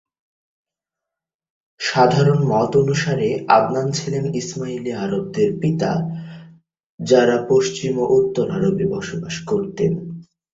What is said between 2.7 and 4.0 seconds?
অনুসারে, আদনান